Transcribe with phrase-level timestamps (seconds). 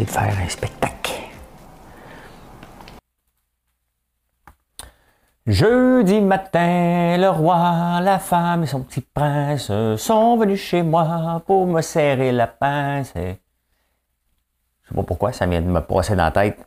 [0.00, 1.12] De faire un spectacle.
[5.46, 11.66] Jeudi matin, le roi, la femme et son petit prince sont venus chez moi pour
[11.66, 13.12] me serrer la pince.
[13.14, 16.58] Je sais pas pourquoi, ça vient de me passer dans la tête.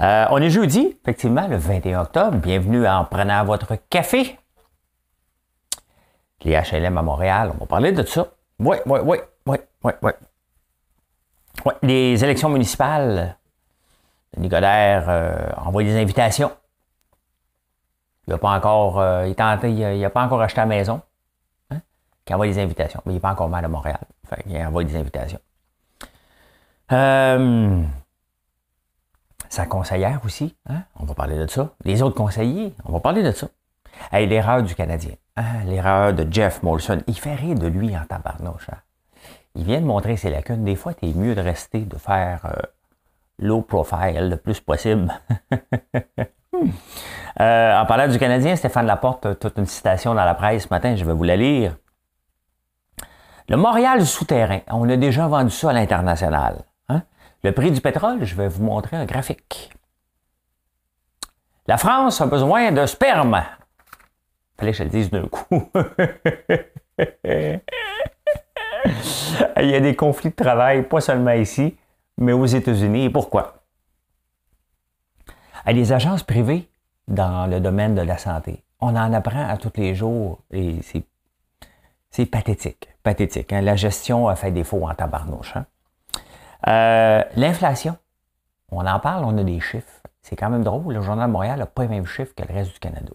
[0.00, 2.36] Euh, on est jeudi, effectivement, le 21 octobre.
[2.38, 4.38] Bienvenue en prenant votre café.
[6.42, 8.26] Les HLM à Montréal, on va parler de ça.
[8.58, 10.12] Oui, oui, oui, oui, oui, oui.
[11.82, 13.36] Les élections municipales,
[14.36, 16.52] Nicodère euh, envoie des invitations.
[18.26, 21.00] Il n'a pas encore, euh, il, a, pas encore acheté la maison.
[21.70, 21.80] Hein?
[22.28, 23.00] Il envoie des invitations.
[23.06, 24.00] Mais il n'est pas encore mal à Montréal.
[24.46, 25.38] Il envoie des invitations.
[26.92, 27.82] Euh,
[29.48, 30.82] sa conseillère aussi, hein?
[30.98, 31.70] on va parler de ça.
[31.84, 33.48] Les autres conseillers, on va parler de ça.
[34.12, 35.64] L'erreur du Canadien, hein?
[35.64, 38.68] l'erreur de Jeff Molson, il fait rire de lui en tabarnouche.
[38.70, 38.76] Hein?
[39.56, 40.64] Il vient de montrer ses lacunes.
[40.64, 42.62] Des fois, tu es mieux de rester, de faire euh,
[43.38, 45.12] low profile le plus possible.
[47.38, 50.96] Euh, en parlant du Canadien, Stéphane Laporte, toute une citation dans la presse ce matin,
[50.96, 51.76] je vais vous la lire.
[53.50, 56.64] Le Montréal souterrain, on a déjà vendu ça à l'international.
[56.88, 57.02] Hein?
[57.44, 59.70] Le prix du pétrole, je vais vous montrer un graphique.
[61.66, 63.42] La France a besoin de sperme.
[64.58, 65.70] Fallait que je le dise d'un coup.
[69.60, 71.76] Il y a des conflits de travail, pas seulement ici,
[72.18, 73.04] mais aux États-Unis.
[73.04, 73.62] Et pourquoi?
[75.66, 76.68] Les agences privées
[77.08, 80.80] dans le domaine de la santé, on en apprend à tous les jours et
[82.10, 82.88] c'est pathétique.
[83.02, 83.52] Pathétique.
[83.52, 83.60] Hein.
[83.62, 85.54] La gestion a fait défaut en tabarnouche.
[85.56, 85.66] Hein.
[86.68, 87.96] Euh, l'inflation,
[88.70, 90.02] on en parle, on a des chiffres.
[90.22, 90.94] C'est quand même drôle.
[90.94, 93.12] Le Journal de Montréal n'a pas les mêmes chiffres que le reste du Canada.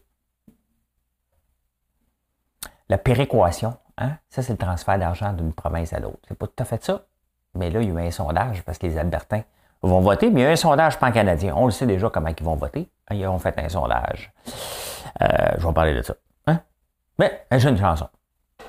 [2.90, 4.18] La péréquation, Hein?
[4.30, 6.20] Ça, c'est le transfert d'argent d'une province à l'autre.
[6.28, 7.06] C'est pas tout à fait ça.
[7.54, 9.44] Mais là, il y a eu un sondage parce que les Albertains
[9.84, 11.54] vont voter, mais il y a eu un sondage pan-canadien.
[11.56, 12.90] On le sait déjà comment ils vont voter.
[13.08, 14.32] Hein, ils ont fait un sondage.
[15.22, 16.16] Euh, je vais parler de ça.
[16.48, 16.62] Hein?
[17.20, 18.08] Mais j'ai une chanson.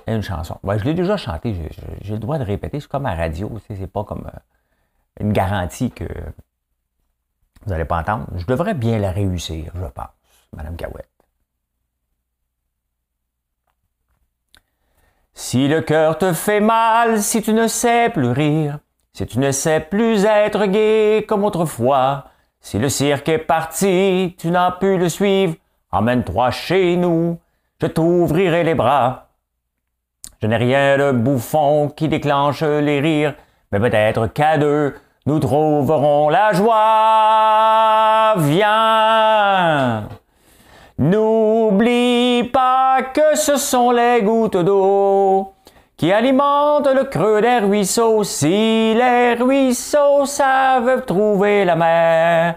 [0.06, 0.58] Une chanson.
[0.64, 1.54] je l'ai déjà chanté.
[2.00, 2.80] J'ai le droit de répéter.
[2.80, 3.50] C'est comme à radio.
[3.68, 4.38] C'est pas comme euh,
[5.20, 6.04] une garantie que
[7.64, 8.26] vous n'allez pas entendre.
[8.34, 10.08] Je devrais bien la réussir, je pense,
[10.56, 11.08] Madame Cahouette.
[15.34, 18.78] Si le cœur te fait mal, si tu ne sais plus rire,
[19.14, 22.24] si tu ne sais plus être gai comme autrefois,
[22.60, 25.54] si le cirque est parti, tu n'as pu le suivre,
[25.90, 27.38] emmène-toi chez nous,
[27.80, 29.30] je t'ouvrirai les bras.
[30.40, 33.34] Je n'ai rien de bouffon qui déclenche les rires,
[33.70, 34.94] mais peut-être qu'à deux,
[35.24, 38.34] nous trouverons la joie.
[38.36, 40.08] Viens!
[40.98, 42.21] N'oublie
[42.52, 45.54] pas que ce sont les gouttes d'eau
[45.96, 48.24] qui alimentent le creux des ruisseaux.
[48.24, 52.56] Si les ruisseaux savent trouver la mer,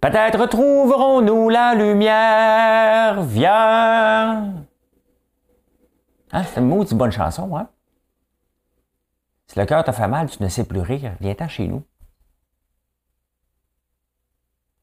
[0.00, 3.22] peut-être trouverons-nous la lumière.
[3.22, 4.52] Viens.
[6.32, 7.68] Hein, c'est une bonne chanson, hein?
[9.46, 11.82] Si le cœur t'a fait mal, tu ne sais plus rire, viens-t'en chez nous.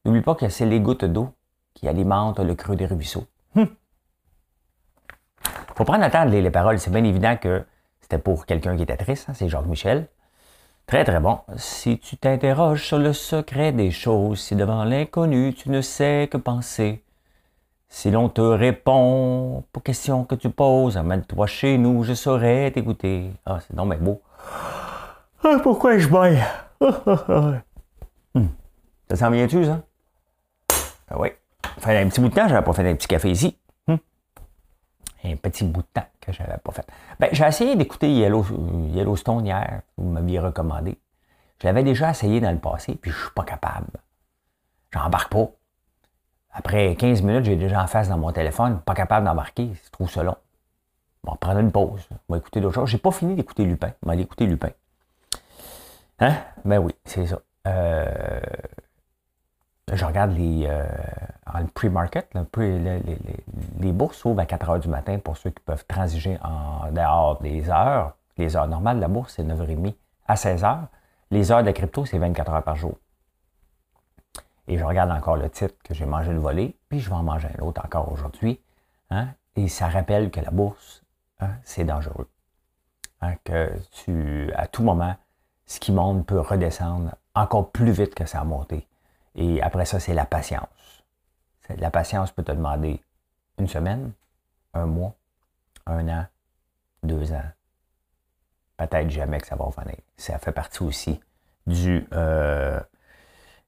[0.04, 1.30] N'oublie pas que c'est les gouttes d'eau
[1.74, 3.24] qui alimente le creux des ruisseaux.
[3.56, 3.68] Hum.
[5.80, 6.78] Faut prendre le les paroles.
[6.78, 7.64] C'est bien évident que
[8.02, 9.30] c'était pour quelqu'un qui était triste.
[9.30, 10.08] Hein, c'est Jacques Michel.
[10.86, 11.38] Très, très bon.
[11.56, 16.36] Si tu t'interroges sur le secret des choses, si devant l'inconnu tu ne sais que
[16.36, 17.02] penser,
[17.88, 23.32] si l'on te répond aux questions que tu poses, amène-toi chez nous, je saurais t'écouter.
[23.46, 24.20] Ah, c'est non mais beau.
[25.42, 26.44] Ah, pourquoi je baille?
[28.34, 28.50] Hum.
[29.08, 29.80] Ça s'en vient-tu, ça?
[31.10, 31.30] Ah oui.
[31.78, 33.56] Fait un petit bout de temps n'avais pas fait un petit café ici.
[35.24, 36.86] Un petit bout de temps que je n'avais pas fait.
[37.18, 38.44] Ben, j'ai essayé d'écouter Yellow,
[38.92, 40.98] Yellowstone hier, vous m'aviez recommandé.
[41.60, 43.90] Je l'avais déjà essayé dans le passé, puis je suis pas capable.
[44.92, 45.50] J'embarque pas.
[46.52, 50.08] Après 15 minutes, j'ai déjà en face dans mon téléphone, pas capable d'embarquer, c'est trop
[50.08, 50.36] selon.
[51.22, 52.08] Bon, prendre une pause.
[52.28, 52.88] On va écouter d'autres choses.
[52.88, 53.92] J'ai pas fini d'écouter Lupin.
[54.02, 54.70] On va aller écouter Lupin.
[56.18, 56.34] Hein?
[56.64, 57.40] Ben oui, c'est ça.
[57.66, 58.40] Euh,
[59.92, 60.86] je regarde les euh,
[61.74, 62.32] pre-market,
[63.78, 67.40] les, bourses ouvrent à 4 heures du matin pour ceux qui peuvent transiger en dehors
[67.40, 68.16] des heures.
[68.36, 69.94] Les heures normales, la bourse, c'est 9h30
[70.26, 70.78] à 16 h
[71.30, 72.96] Les heures de crypto, c'est 24 heures par jour.
[74.68, 77.24] Et je regarde encore le titre que j'ai mangé le volet, puis je vais en
[77.24, 78.60] manger un autre encore aujourd'hui.
[79.10, 79.28] Hein?
[79.56, 81.02] Et ça rappelle que la bourse,
[81.40, 82.28] hein, c'est dangereux.
[83.20, 83.34] Hein?
[83.42, 85.16] Que tu, à tout moment,
[85.66, 88.86] ce qui monte peut redescendre encore plus vite que ça a monté.
[89.34, 91.04] Et après ça, c'est la patience.
[91.78, 93.00] La patience peut te demander
[93.58, 94.12] une semaine,
[94.74, 95.14] un mois,
[95.86, 96.26] un an,
[97.02, 97.50] deux ans.
[98.76, 99.96] Peut-être jamais que ça va revenir.
[100.16, 101.20] Ça fait partie aussi
[101.66, 102.80] du, euh,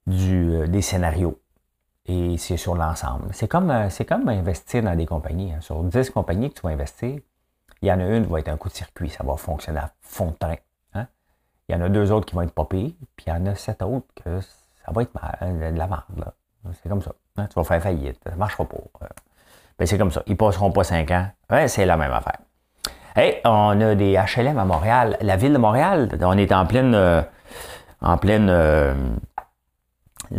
[0.07, 1.39] du, euh, des scénarios.
[2.07, 3.29] Et c'est sur l'ensemble.
[3.33, 5.53] C'est comme, euh, c'est comme investir dans des compagnies.
[5.53, 5.61] Hein.
[5.61, 7.21] Sur 10 compagnies que tu vas investir,
[7.81, 9.11] il y en a une qui va être un coup de circuit.
[9.11, 10.57] Ça va fonctionner à fond de train.
[10.95, 11.07] Hein.
[11.69, 13.55] Il y en a deux autres qui vont être popés, puis il y en a
[13.55, 14.41] sept autres que
[14.85, 15.13] ça va être
[15.43, 16.33] de la merde.
[16.83, 17.13] C'est comme ça.
[17.37, 17.47] Hein.
[17.47, 18.21] Tu vas faire faillite.
[18.25, 18.77] Ça ne marchera pas.
[19.79, 20.23] Ben, c'est comme ça.
[20.27, 21.27] Ils ne passeront pas cinq ans.
[21.67, 22.39] c'est la même affaire.
[23.17, 25.17] Hey, on a des HLM à Montréal.
[25.21, 27.25] La ville de Montréal, on est en pleine,
[28.01, 28.49] en pleine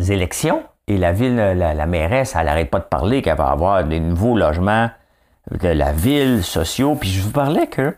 [0.09, 3.99] élections et la ville, la, mairesse, elle n'arrête pas de parler qu'elle va avoir des
[3.99, 4.89] nouveaux logements
[5.51, 6.95] de la ville, sociaux.
[6.95, 7.95] Puis je vous parlais que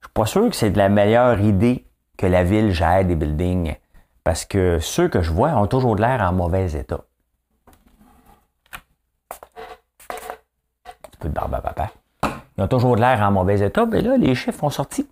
[0.00, 1.86] je suis pas sûr que c'est de la meilleure idée
[2.16, 3.74] que la ville gère des buildings
[4.28, 7.00] parce que ceux que je vois ont toujours de l'air en mauvais état.
[10.86, 11.92] Un peu de barbe à papa.
[12.58, 15.08] Ils ont toujours de l'air en mauvais état, mais là, les chiffres ont sorti.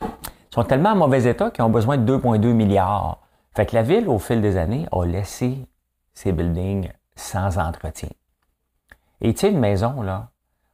[0.00, 0.08] Ils
[0.54, 3.18] sont tellement en mauvais état qu'ils ont besoin de 2,2 milliards
[3.54, 5.68] fait que la ville, au fil des années, a laissé
[6.14, 8.08] ces buildings sans entretien.
[9.20, 10.30] Et tu sais, une maison, là,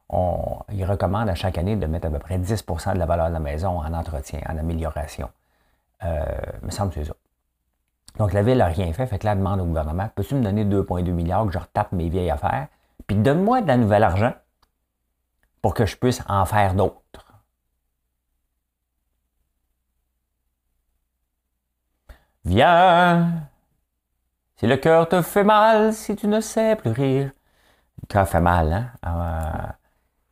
[0.07, 3.27] on, il recommande à chaque année de mettre à peu près 10% de la valeur
[3.27, 5.29] de la maison en entretien, en amélioration.
[6.05, 6.23] Euh,
[6.61, 7.15] me semble que c'est ça.
[8.17, 9.07] Donc, la ville n'a rien fait.
[9.07, 11.91] Fait que là, elle demande au gouvernement Peux-tu me donner 2,2 milliards que je retape
[11.91, 12.67] mes vieilles affaires?
[13.07, 14.33] Puis donne-moi de la nouvelle argent
[15.61, 17.01] pour que je puisse en faire d'autres.
[22.45, 23.47] Viens,
[24.57, 27.31] si le cœur te fait mal, si tu ne sais plus rire.
[28.01, 28.91] Le cœur fait mal, hein?
[29.05, 29.71] Euh,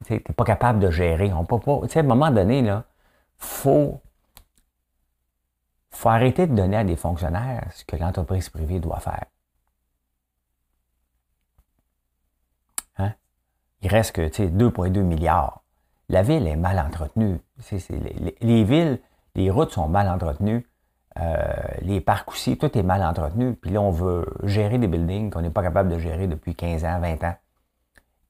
[0.06, 1.32] tu n'es pas capable de gérer.
[1.34, 1.80] On peut pas.
[1.84, 2.84] Tu sais, à un moment donné, là,
[3.38, 4.02] faut,
[5.92, 9.26] faut arrêter de donner à des fonctionnaires ce que l'entreprise privée doit faire.
[12.98, 13.14] Hein?
[13.82, 15.64] Il reste que 2,2 milliards.
[16.10, 17.40] La ville est mal entretenue.
[18.42, 19.00] les, villes,
[19.36, 20.68] les routes sont mal entretenues.
[21.20, 21.46] Euh,
[21.82, 23.54] les parcs aussi, tout est mal entretenu.
[23.56, 26.86] Puis là, on veut gérer des buildings qu'on n'est pas capable de gérer depuis 15
[26.86, 27.36] ans, 20 ans.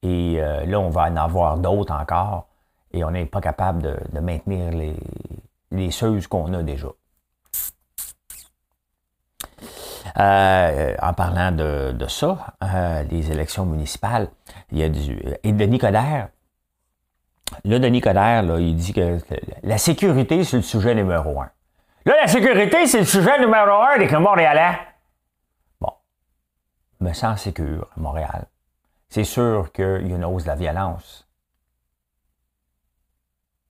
[0.02, 2.48] Et euh, là, on va en avoir d'autres encore.
[2.92, 4.96] Et on n'est pas capable de, maintenir les,
[5.70, 5.90] les
[6.28, 6.88] qu'on a déjà.
[10.18, 12.54] Euh, en parlant de, ça,
[13.08, 14.28] des élections municipales,
[14.70, 15.18] il y a du.
[15.42, 16.28] Et Denis Coderre,
[17.64, 19.18] là, Denis Coderre, là, il dit que
[19.62, 21.50] la sécurité, c'est le sujet numéro un.
[22.04, 24.78] Là, la sécurité, c'est le sujet numéro un des Montréalais.
[25.80, 25.92] Bon.
[27.00, 28.46] Me sens sécure à Montréal.
[29.08, 31.28] C'est sûr qu'il y a une hausse de la violence.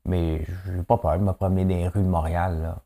[0.04, 2.76] Mais je n'ai pas peur de me promener dans les rues de Montréal.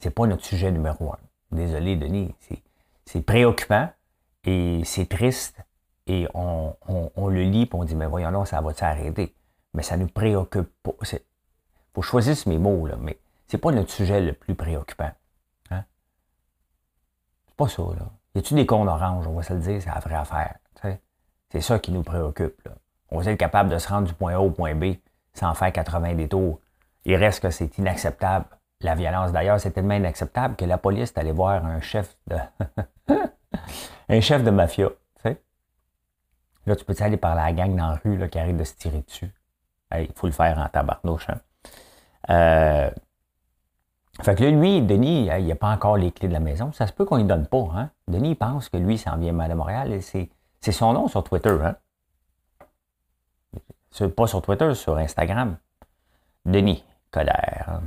[0.00, 1.18] Ce n'est pas notre sujet numéro un.
[1.52, 2.34] Désolé, Denis.
[3.04, 3.90] C'est préoccupant
[4.44, 5.56] et c'est triste.
[6.06, 6.74] Et on,
[7.28, 9.34] le lit et on dit, mais voyons là, ça va s'arrêter.
[9.74, 10.92] Mais ça ne nous préoccupe pas.
[11.12, 11.18] Il
[11.94, 15.10] faut choisir mes mots, là, mais c'est pas notre sujet le plus préoccupant.
[15.70, 15.84] Hein?
[17.46, 18.10] C'est pas ça, là.
[18.34, 19.26] Y a-tu des cons orange?
[19.26, 20.56] On va se le dire, c'est la vraie affaire.
[21.50, 22.66] C'est ça qui nous préoccupe.
[23.10, 24.94] On va être capable de se rendre du point A au point B
[25.34, 26.60] sans faire 80 détours.
[27.04, 28.46] Il reste que c'est inacceptable.
[28.82, 32.36] La violence, d'ailleurs, c'est tellement inacceptable que la police est allée voir un chef de.
[34.08, 34.88] un chef de mafia.
[36.66, 38.64] Là, tu peux aller parler à la gang dans la rue là, qui arrive de
[38.64, 39.32] se tirer dessus?
[39.94, 41.28] Il faut le faire en tabarnouche.
[41.28, 41.40] Hein?
[42.30, 42.90] Euh,
[44.22, 46.72] fait que là, lui, Denis, il n'a pas encore les clés de la maison.
[46.72, 47.68] Ça se peut qu'on ne donne pas.
[47.74, 47.90] Hein?
[48.08, 51.56] Denis pense que lui, s'en vient mal à Montréal et c'est, son nom sur Twitter.
[51.62, 51.76] Hein?
[54.16, 55.56] pas sur Twitter, sur Instagram.
[56.44, 57.80] Denis Coderre.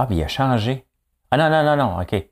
[0.00, 0.86] Ah, puis il a changé.
[1.30, 2.26] Ah non, non, non, non, OK.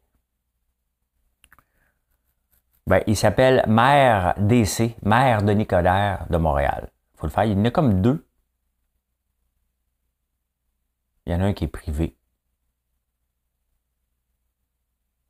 [2.87, 6.89] Ben, il s'appelle Maire DC, Maire Denis Coderre de Montréal.
[7.13, 7.45] Il faut le faire.
[7.45, 8.27] Il y en a comme deux.
[11.27, 12.17] Il y en a un qui est privé.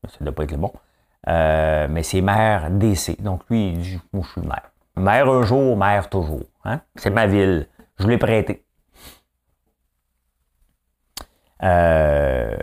[0.07, 0.73] Ça ne doit pas être le bon.
[1.27, 3.21] Euh, mais c'est maire DC.
[3.21, 4.71] Donc lui, il dit Moi, je suis maire.
[4.95, 6.47] Maire un jour, maire toujours.
[6.65, 6.83] Hein?
[6.95, 7.69] C'est ma ville.
[7.99, 8.65] Je l'ai prêté.
[11.63, 12.57] Euh,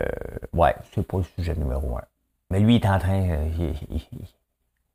[0.52, 2.02] ouais, c'est pas le sujet numéro un.
[2.50, 3.28] Mais lui, il est en train.
[3.30, 3.72] Euh,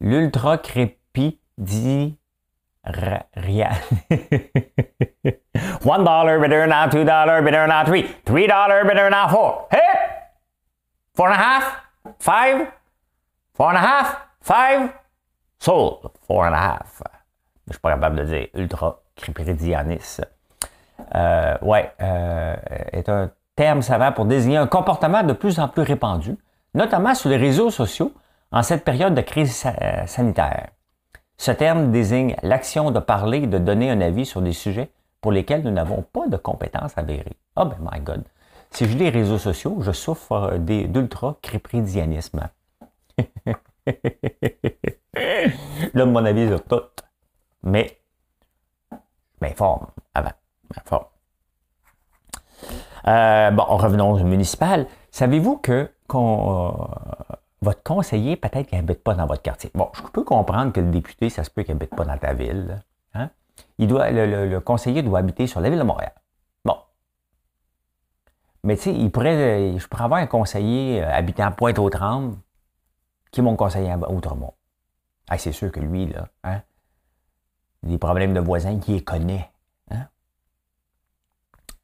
[0.00, 2.18] L'ultra crépidi
[3.36, 3.72] rien.
[5.82, 8.06] One dollar better than two dollar better than three.
[8.24, 9.68] Three dollar better than four.
[9.70, 10.06] Hey!
[11.14, 11.64] Four and a half?
[12.18, 12.72] Five?
[13.54, 14.16] Four and a half?
[14.40, 14.92] Five?
[15.58, 16.10] Sold.
[16.26, 17.02] Four and a half.
[17.66, 20.20] Je suis pas capable de dire ultra crépéridianis.
[21.14, 22.56] Euh, ouais, euh,
[22.92, 26.36] est un terme savant pour désigner un comportement de plus en plus répandu,
[26.74, 28.12] notamment sur les réseaux sociaux
[28.52, 30.68] en cette période de crise euh, sanitaire.
[31.38, 34.90] Ce terme désigne l'action de parler et de donner un avis sur des sujets
[35.20, 37.36] pour lesquels nous n'avons pas de compétences avérées.
[37.56, 38.24] Oh ben my God.
[38.70, 42.48] Si je lis les réseaux sociaux, je souffre d'ultra-crépridianisme.
[45.94, 46.82] Là, mon avis sur tout.
[47.62, 47.98] Mais,
[49.40, 50.32] mais fort avant.
[50.84, 51.12] Fort.
[53.06, 54.86] Euh, bon, revenons au municipal.
[55.10, 56.70] Savez-vous que euh,
[57.62, 59.70] votre conseiller, peut-être qu'il n'habite pas dans votre quartier.
[59.74, 62.34] Bon, je peux comprendre que le député, ça se peut qu'il n'habite pas dans ta
[62.34, 62.82] ville.
[63.14, 63.30] Hein?
[63.78, 66.12] Il doit, le, conseiller doit habiter sur la ville de Montréal.
[66.64, 66.76] Bon.
[68.62, 72.36] Mais tu sais, il pourrait, je pourrais avoir un conseiller euh, habitant Pointe-aux-Trembles
[73.30, 74.54] qui est mon conseiller à Outremont.
[75.28, 76.62] Ah, c'est sûr que lui, là, hein,
[77.82, 79.50] des problèmes de voisins, qui les connaît.
[79.90, 80.06] Hein?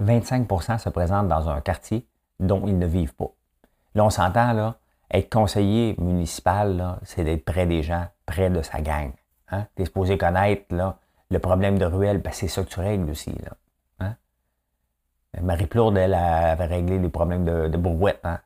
[0.00, 2.06] 25% se présentent dans un quartier
[2.40, 3.32] dont ils ne vivent pas.
[3.94, 4.78] Là, on s'entend, là,
[5.12, 9.12] être conseiller municipal, c'est d'être près des gens, près de sa gang.
[9.50, 9.66] Hein?
[9.76, 10.96] Tu es supposé connaître là,
[11.30, 13.32] le problème de ruelle, ben, c'est ça que tu règles aussi.
[13.32, 13.52] Là.
[14.00, 14.14] Hein?
[15.40, 17.78] Marie Plourde, elle, avait réglé les problèmes de, de.
[18.24, 18.38] Hein?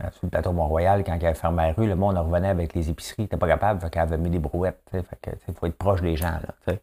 [0.00, 2.88] Euh, sur le plateau Mont-Royal, quand elle fermé la rue, le monde revenait avec les
[2.88, 3.22] épiceries.
[3.22, 4.80] n'était pas capable, fait qu'elle avait mis des brouettes.
[4.94, 6.38] Il faut être proche des gens.
[6.66, 6.76] Là,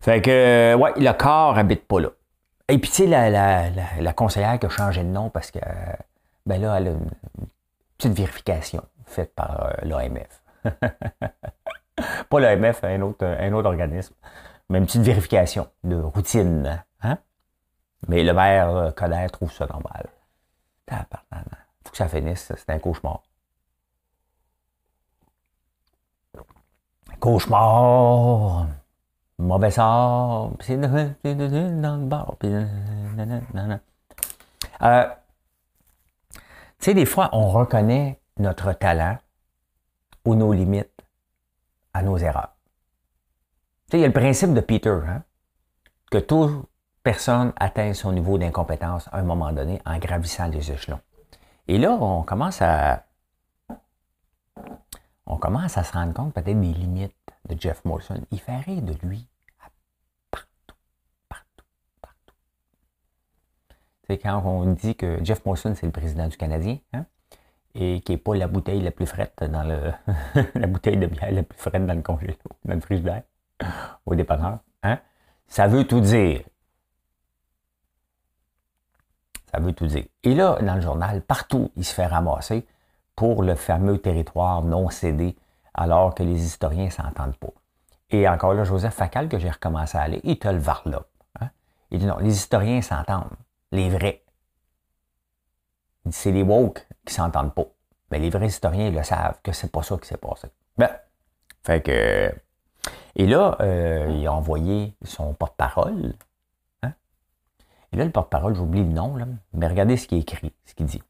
[0.00, 2.08] fait que, ouais, le corps habite pas là.
[2.68, 3.70] Et puis, tu sais, la, la,
[4.00, 5.58] la, conseillère qui a changé de nom parce que
[6.50, 7.10] ben là, elle a une
[7.96, 10.42] petite vérification faite par euh, l'AMF.
[12.28, 14.14] Pas l'AMF, un autre, un autre organisme,
[14.68, 16.82] mais une petite vérification de routine.
[17.02, 17.18] Hein?
[18.08, 20.08] Mais le maire euh, trouve ça normal.
[20.90, 20.96] Il
[21.84, 23.22] faut que ça finisse, c'est un cauchemar.
[27.20, 28.66] Cauchemar!
[29.38, 32.34] Mauvais sort, c'est dans le bar.
[34.82, 35.08] Euh,
[36.80, 39.18] tu sais, des fois, on reconnaît notre talent
[40.24, 41.04] ou nos limites
[41.92, 42.56] à nos erreurs.
[43.86, 45.22] Tu sais, il y a le principe de Peter, hein,
[46.10, 46.66] que toute
[47.02, 51.00] personne atteint son niveau d'incompétence à un moment donné en gravissant les échelons.
[51.68, 53.04] Et là, on commence à,
[55.26, 57.14] on commence à se rendre compte peut-être des limites
[57.48, 58.22] de Jeff Morrison.
[58.30, 59.29] Il fait rire de lui
[64.10, 67.04] C'est quand on dit que Jeff Molson, c'est le président du Canadien, hein,
[67.76, 69.92] et qui n'est pas la bouteille la plus frette dans le.
[70.56, 73.22] la bouteille de bière la plus frette dans le congélo, dans le frigidaire,
[74.06, 74.58] au dépanneur.
[74.82, 74.98] Hein,
[75.46, 76.40] ça veut tout dire.
[79.52, 80.06] Ça veut tout dire.
[80.24, 82.66] Et là, dans le journal, partout, il se fait ramasser
[83.14, 85.36] pour le fameux territoire non cédé,
[85.72, 87.52] alors que les historiens ne s'entendent pas.
[88.10, 91.06] Et encore là, Joseph Facal, que j'ai recommencé à aller, il te le varlope.
[91.40, 91.50] Hein.
[91.92, 93.36] Il dit non, les historiens s'entendent
[93.72, 94.24] les vrais.
[96.10, 97.66] C'est les woke qui s'entendent pas.
[98.10, 100.48] Mais les vrais historiens le savent que c'est pas ça qui s'est passé.
[100.76, 100.90] Ben,
[101.62, 102.32] fait que.
[103.16, 106.14] Et là, euh, il a envoyé son porte-parole.
[106.82, 106.92] Hein?
[107.92, 110.74] Et là, le porte-parole, j'oublie le nom, là, mais regardez ce qui est écrit, ce
[110.74, 111.02] qu'il dit.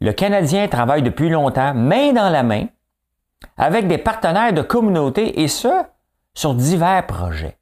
[0.00, 2.66] Le Canadien travaille depuis longtemps, main dans la main,
[3.56, 5.82] avec des partenaires de communauté, et ce,
[6.34, 7.56] sur divers projets.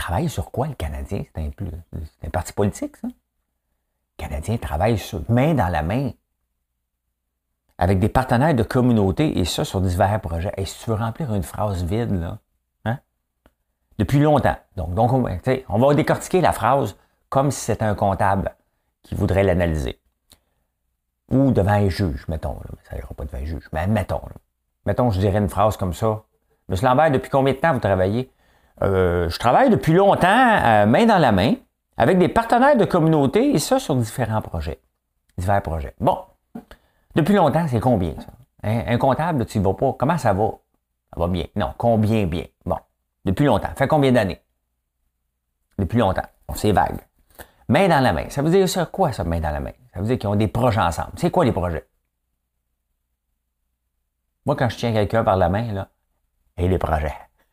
[0.00, 1.24] Travaille sur quoi le Canadien?
[1.34, 3.08] C'est un, parti politique, ça?
[3.08, 3.12] Le
[4.16, 6.10] Canadien travaille sur, main dans la main
[7.78, 10.52] avec des partenaires de communauté et ça sur divers projets.
[10.56, 12.38] Et si tu veux remplir une phrase vide, là,
[12.84, 12.98] hein?
[13.98, 14.56] depuis longtemps.
[14.76, 16.96] Donc, on, va décortiquer la phrase
[17.28, 18.54] comme si c'était un comptable
[19.02, 19.98] qui voudrait l'analyser.
[21.30, 22.54] Ou devant un juge, mettons.
[22.54, 22.70] Là.
[22.88, 24.20] Ça ira pas devant un juge, mais mettons.
[24.84, 26.22] Mettons, je dirais une phrase comme ça.
[26.68, 28.30] Monsieur Lambert, depuis combien de temps vous travaillez?
[28.82, 31.54] Euh, je travaille depuis longtemps, euh, main dans la main,
[31.96, 34.80] avec des partenaires de communauté, et ça sur différents projets.
[35.38, 35.94] Divers projets.
[36.00, 36.18] Bon.
[37.14, 38.32] Depuis longtemps, c'est combien, ça?
[38.62, 39.94] Un, comptable, tu ne vas pas.
[39.98, 40.50] Comment ça va?
[41.12, 41.46] Ça va bien.
[41.56, 42.44] Non, combien bien?
[42.64, 42.76] Bon.
[43.24, 43.70] Depuis longtemps.
[43.74, 44.40] Fait combien d'années?
[45.78, 46.26] Depuis longtemps.
[46.46, 47.00] Bon, c'est vague.
[47.68, 48.28] Main dans la main.
[48.28, 49.72] Ça veut dire ça quoi, ça, main dans la main?
[49.94, 51.12] Ça veut dire qu'ils ont des projets ensemble.
[51.16, 51.86] C'est quoi les projets?
[54.44, 55.88] Moi, quand je tiens quelqu'un par la main, là,
[56.56, 57.14] et les projets.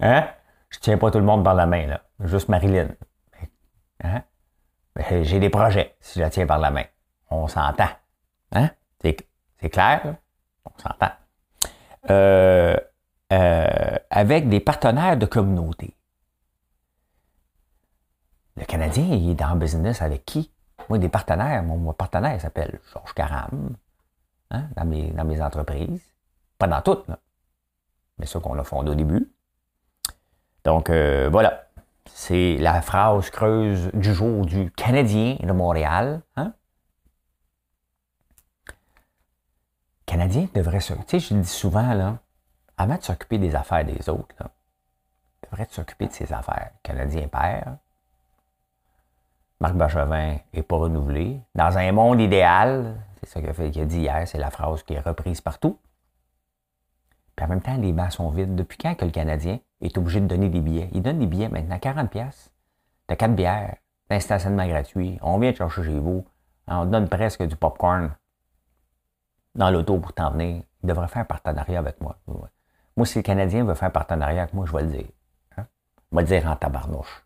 [0.00, 0.28] hein?
[0.70, 2.02] Je tiens pas tout le monde par la main, là.
[2.20, 2.88] Juste Marilyn.
[4.04, 4.22] Hein?
[5.22, 6.84] J'ai des projets si je la tiens par la main.
[7.30, 7.88] On s'entend.
[8.52, 8.68] Hein?
[9.00, 10.16] C'est clair?
[10.64, 11.12] On s'entend.
[12.10, 12.76] Euh,
[13.32, 15.96] euh, avec des partenaires de communauté.
[18.56, 20.52] Le Canadien, il est dans le business avec qui?
[20.88, 21.62] Moi, des partenaires.
[21.62, 23.76] Mon, partenaire s'appelle Georges Caram,
[24.50, 26.02] hein, dans, mes, dans mes entreprises.
[26.58, 27.18] Pas dans toutes, là.
[28.18, 29.31] mais ceux qu'on a fondé au début.
[30.64, 31.66] Donc, euh, voilà.
[32.06, 36.20] C'est la phrase creuse du jour du Canadien de Montréal.
[36.36, 36.52] Hein?
[40.06, 40.92] Canadien devrait se.
[40.92, 42.18] Tu sais, je le dis souvent, là,
[42.76, 44.50] avant de s'occuper des affaires des autres, là,
[45.50, 46.72] devrait s'occuper de ses affaires.
[46.82, 47.76] Canadien père.
[49.60, 51.40] Marc Bergevin n'est pas renouvelé.
[51.54, 55.00] Dans un monde idéal, c'est ça qu'il a dit hier, c'est la phrase qui est
[55.00, 55.78] reprise partout.
[57.42, 58.54] En même temps, les bancs sont vides.
[58.54, 60.88] Depuis quand que le Canadien est obligé de donner des billets?
[60.92, 62.52] Il donne des billets maintenant, 40 pièces.
[63.06, 63.76] T'as 4 bières,
[64.08, 66.24] t'as un stationnement gratuit, on vient te chercher chez vous,
[66.68, 68.14] on te donne presque du popcorn
[69.54, 70.62] dans l'auto pour t'en venir.
[70.82, 72.16] Il devrait faire un partenariat avec moi.
[72.96, 75.06] Moi, si le Canadien veut faire un partenariat avec moi, je vais le dire.
[75.56, 75.66] Hein?
[76.10, 77.24] Je vais le dire en tabarnouche.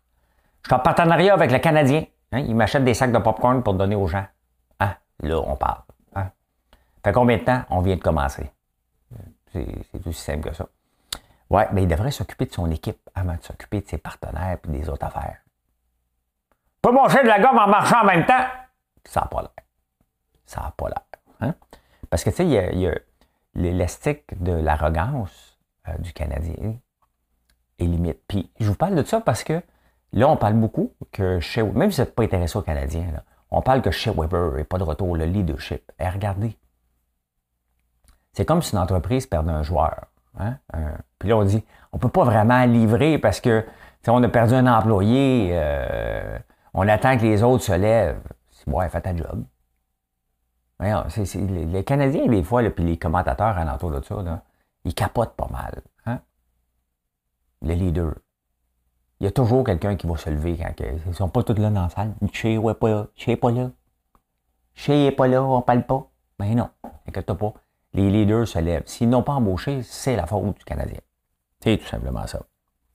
[0.63, 2.05] Je suis en partenariat avec le Canadien.
[2.31, 2.39] Hein?
[2.39, 4.25] Il m'achète des sacs de popcorn pour donner aux gens.
[4.79, 4.95] Hein?
[5.19, 5.81] Là, on parle.
[6.15, 6.31] Hein?
[7.03, 7.61] Fait combien de temps?
[7.69, 8.51] On vient de commencer?
[9.91, 10.67] C'est aussi simple que ça.
[11.49, 14.67] Ouais, mais il devrait s'occuper de son équipe avant de s'occuper de ses partenaires et
[14.67, 15.37] des autres affaires.
[16.81, 18.45] Pas manger de la gomme en marchant en même temps.
[19.05, 19.65] Ça n'a pas l'air.
[20.45, 21.03] Ça n'a pas l'air.
[21.41, 21.55] Hein?
[22.09, 22.97] Parce que, tu sais, il y a,
[23.55, 26.75] l'élastique de l'arrogance euh, du Canadien
[27.79, 28.21] est limite.
[28.27, 29.61] Puis, je vous parle de ça parce que
[30.13, 33.61] là, on parle beaucoup que chez même si vous n'êtes pas intéressé aux Canadiens, on
[33.61, 35.91] parle que chez Weber n'est pas de retour, le leadership.
[35.99, 36.57] Et regardez,
[38.37, 40.05] c'est comme si une entreprise perdait un joueur.
[40.39, 40.59] Hein?
[41.17, 43.65] puis là, on dit, on ne peut pas vraiment livrer parce que
[44.07, 46.37] on a perdu un employé, euh,
[46.75, 48.21] on attend que les autres se lèvent.
[48.67, 49.43] Bon, fais ta job.
[50.79, 54.15] les, Canadiens, des fois, puis les commentateurs alentour de ça,
[54.85, 55.81] ils capotent pas mal.
[56.05, 56.19] Hein?
[57.63, 58.13] Les leaders.
[59.19, 61.59] Il y a toujours quelqu'un qui va se lever quand ils ne sont pas tous
[61.59, 62.13] là dans la salle.
[62.31, 63.07] Chez n'est pas là?
[63.15, 63.71] Chez pas là?
[64.75, 66.07] Chez pas là, on parle pas.
[66.39, 66.69] Mais ben non,
[67.07, 67.53] inquiète pas
[67.97, 68.83] les leaders se lèvent.
[68.85, 70.99] S'ils n'ont pas embauché, c'est la faute du Canadien.
[71.59, 72.43] C'est tout simplement ça.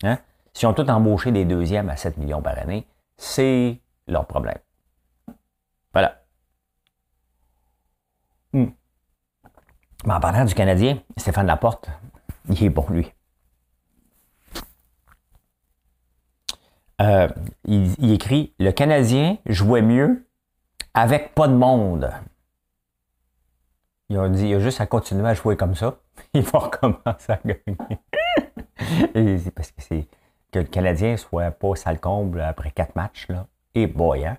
[0.04, 0.18] Hein?
[0.52, 2.86] S'ils ont tous embauché des deuxièmes à 7 millions par année,
[3.16, 4.58] c'est leur problème.
[5.92, 6.22] Voilà.
[8.52, 8.66] Hmm.
[10.04, 11.90] Mais en parlant du Canadien, Stéphane Laporte,
[12.48, 13.12] il est bon, lui.
[17.00, 17.28] Euh,
[17.64, 20.28] il écrit Le Canadien jouait mieux
[20.94, 22.12] avec pas de monde.
[24.08, 25.96] Ils ont dit, il a juste à continuer à jouer comme ça.
[26.34, 27.78] Il va recommencer à gagner.
[29.38, 30.06] c'est parce que c'est
[30.50, 33.46] que le Canadien soit pas sale comble après quatre matchs, là.
[33.74, 34.36] Et boy, hein?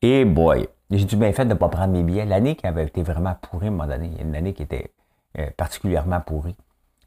[0.00, 0.68] Et boy.
[0.90, 2.24] J'ai du bien fait de ne pas prendre mes billets.
[2.24, 4.54] L'année qui avait été vraiment pourrie à un moment donné, il y a une année
[4.54, 4.92] qui était
[5.38, 6.56] euh, particulièrement pourrie.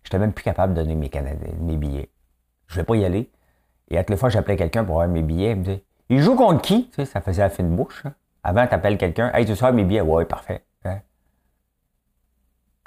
[0.03, 2.09] Je n'étais même plus capable de donner mes, billets.
[2.67, 3.31] Je ne vais pas y aller.
[3.89, 5.51] Et à toutes les fois, j'appelais quelqu'un pour avoir mes billets.
[5.51, 6.89] Il me disait, il joue contre qui?
[6.89, 8.03] Tu sais, ça faisait la fine bouche.
[8.05, 8.13] Hein.
[8.43, 9.31] Avant, tu appelles quelqu'un.
[9.33, 10.01] Hey, tu sais mes billets?
[10.01, 10.63] Ouais, parfait.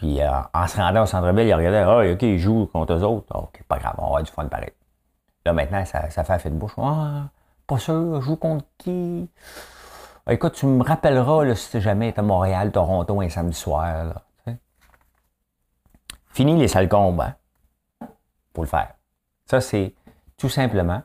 [0.01, 3.03] Puis euh, en se rendant au centre-ville, il regardait, ah, OK, il joue contre eux
[3.03, 3.37] autres.
[3.37, 4.73] OK, pas grave, on va avoir du fun pareil.
[5.45, 6.73] Là, maintenant, ça, fait fait de bouche.
[6.79, 7.29] Ah,
[7.67, 9.29] pas sûr, joue contre qui?
[10.25, 14.23] Ah, écoute, tu me rappelleras là, si jamais été à Montréal, Toronto un samedi soir.
[16.31, 17.35] Fini les sales combes, hein?
[18.55, 18.95] Pour le faire.
[19.45, 19.95] Ça, c'est
[20.39, 21.03] tout simplement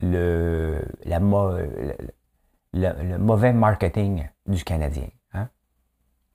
[0.00, 0.78] le
[3.18, 5.08] mauvais marketing du Canadien.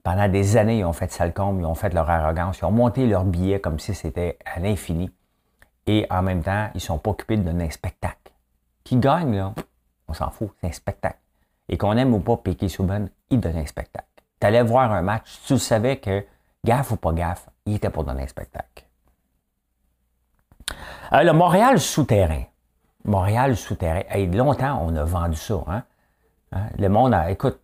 [0.04, 3.06] Pendant des années, ils ont fait salcombe, ils ont fait leur arrogance, ils ont monté
[3.06, 5.12] leurs billets comme si c'était à l'infini.
[5.88, 8.32] Et en même temps, ils ne sont pas occupés de donner un spectacle.
[8.84, 9.54] Qui gagne, là,
[10.08, 11.20] on s'en fout, c'est un spectacle.
[11.68, 14.08] Et qu'on aime ou pas Piqué Souban, il donne un spectacle.
[14.40, 16.26] Tu allais voir un match, tu savais que,
[16.64, 18.86] gaffe ou pas gaffe, il était pour donner un spectacle.
[21.14, 22.44] Euh, le Montréal souterrain.
[23.06, 24.04] Montréal souterrain.
[24.32, 25.64] longtemps, on a vendu ça.
[25.68, 25.84] Hein?
[26.52, 26.68] Hein?
[26.78, 27.60] Le monde, écoute,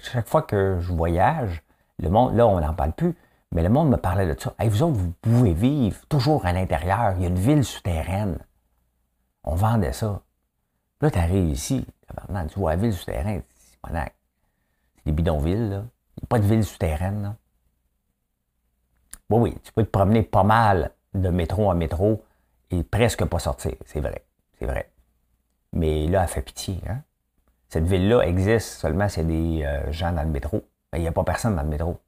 [0.00, 1.62] chaque fois que je voyage,
[2.02, 3.14] Le monde, là, on n'en parle plus,
[3.52, 4.54] mais le monde me parlait de ça.
[4.58, 7.14] Hey, vous autres, vous pouvez vivre toujours à l'intérieur.
[7.16, 8.38] Il y a une ville souterraine.
[9.44, 10.22] On vendait ça.
[11.00, 11.86] Là, tu arrives ici,
[12.48, 13.42] tu vois la ville souterraine,
[13.84, 14.12] c'est
[15.04, 15.84] des bidonvilles, là.
[16.16, 17.36] Il n'y a pas de ville souterraine, là.
[19.30, 22.22] Oui, oui, tu peux te promener pas mal de métro en métro
[22.70, 23.72] et presque pas sortir.
[23.86, 24.24] C'est vrai.
[24.58, 24.92] C'est vrai.
[25.72, 26.80] Mais là, elle fait pitié.
[26.88, 27.02] Hein?
[27.72, 30.62] Cette ville-là existe seulement s'il y a des euh, gens dans le métro.
[30.92, 31.98] Il n'y a pas personne dans le métro.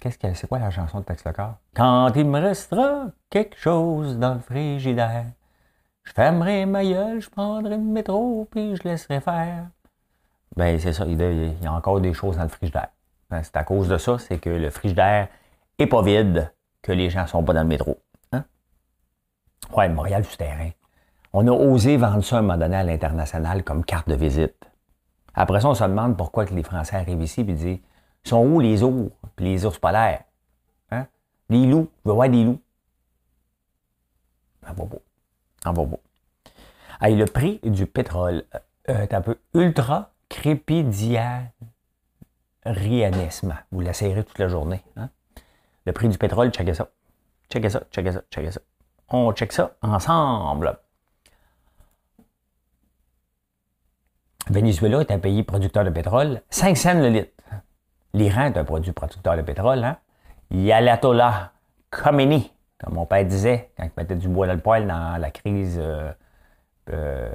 [0.00, 1.22] Qu'est-ce que c'est quoi la chanson de Tex?
[1.74, 5.26] Quand il me restera quelque chose dans le frigidaire,
[6.02, 9.66] je fermerai ma gueule, je prendrai le métro, puis je laisserai faire.
[10.56, 12.88] Ben, c'est ça, il y a encore des choses dans le frigidaire.
[13.28, 15.28] Ben, c'est à cause de ça, c'est que le frigidaire
[15.78, 16.50] est pas vide,
[16.80, 17.98] que les gens sont pas dans le métro.
[18.32, 18.44] Hein?
[19.76, 20.70] Ouais, Montréal souterrain.
[21.32, 24.56] On a osé vendre ça à un moment donné à l'international comme carte de visite.
[25.34, 27.78] Après ça, on se demande pourquoi que les Français arrivent ici et disent
[28.24, 30.24] sont où les ours puis les ours polaires?
[30.90, 31.06] Hein?
[31.48, 32.60] Les loups, je veux voir des loups.
[34.66, 35.02] En va beau.
[35.64, 36.00] En va beau.
[37.00, 38.44] le prix du pétrole
[38.88, 41.46] euh, est un peu ultra crépidianisme.
[43.70, 44.82] Vous l'essayerez toute la journée.
[44.96, 45.10] Hein?
[45.86, 46.88] Le prix du pétrole, checkez ça.
[47.50, 48.60] Checkez ça, checkez ça, checkez ça.
[49.08, 50.78] On check ça ensemble.
[54.50, 57.30] Venezuela est un pays producteur de pétrole, 5 cents le litre.
[58.14, 59.84] L'Iran est un produit producteur de pétrole.
[59.84, 59.96] Hein?
[60.50, 61.52] Yalatola
[61.90, 62.50] Khomeini,
[62.82, 65.78] comme mon père disait quand il mettait du bois dans le poêle dans la crise
[65.80, 66.10] euh,
[66.92, 67.30] euh,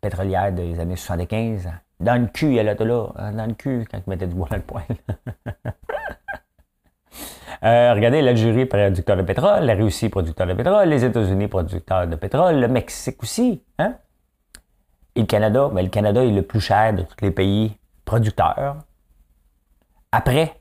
[0.00, 1.68] pétrolière des années 75.
[1.98, 4.62] Dans le cul, Yalatola, hein, dans le cul quand il mettait du bois dans le
[4.62, 4.84] poêle.
[7.64, 12.16] Euh, regardez, l'Algérie, producteur de pétrole, la Russie, producteur de pétrole, les États-Unis, producteur de
[12.16, 13.62] pétrole, le Mexique aussi.
[13.78, 13.94] Hein?
[15.14, 18.76] Et le Canada, ben, le Canada est le plus cher de tous les pays producteurs.
[20.10, 20.54] Après,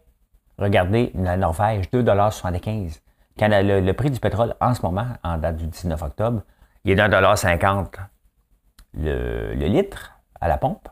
[0.58, 3.00] regardez la Norvège, 2,75
[3.38, 6.42] le, le prix du pétrole en ce moment, en date du 19 octobre,
[6.84, 7.88] il est d'1,50
[8.94, 10.88] le, le litre à la pompe.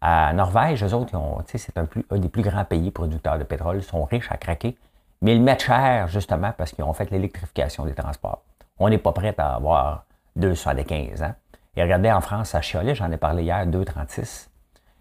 [0.00, 1.12] À Norvège, eux autres,
[1.46, 4.76] c'est un, un, des plus grands pays producteurs de pétrole, ils sont riches à craquer,
[5.20, 8.42] mais ils mettent cher justement parce qu'ils ont fait l'électrification des transports.
[8.78, 10.04] On n'est pas prêt à avoir
[10.38, 11.36] 2,75 hein?
[11.76, 14.48] Et regardez en France, à Chialet, j'en ai parlé hier, 2,36.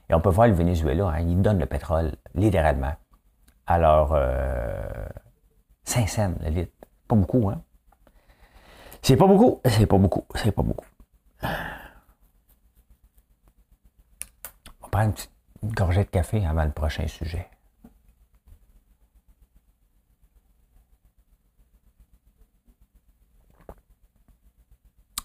[0.09, 2.93] Et on peut voir le Venezuela, hein, il donne le pétrole, littéralement.
[3.67, 4.81] Alors, euh,
[5.83, 6.73] 5 cents le litre.
[7.07, 7.61] Pas beaucoup, hein?
[9.01, 10.85] C'est pas beaucoup, c'est pas beaucoup, c'est pas beaucoup.
[11.43, 11.47] On
[14.83, 15.31] va prendre une petite
[15.63, 17.49] gorgée de café avant le prochain sujet.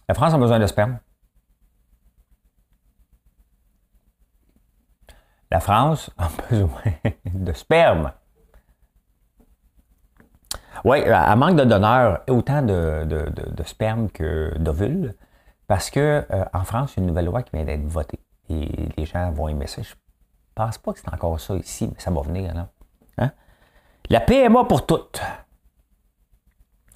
[0.08, 0.98] La France a besoin de sperme.
[5.50, 6.92] La France a besoin
[7.24, 8.12] de sperme.
[10.84, 13.06] Oui, elle manque de donneurs, autant de,
[13.64, 15.14] sperme que d'ovules,
[15.66, 18.20] parce que euh, en France, il y a une nouvelle loi qui vient d'être votée
[18.48, 19.82] et les gens vont aimer ça.
[19.82, 19.94] Je
[20.54, 22.54] pense pas que c'est encore ça ici, mais ça va venir.
[22.54, 22.68] Là.
[23.18, 23.32] Hein?
[24.08, 25.20] La PMA pour toutes.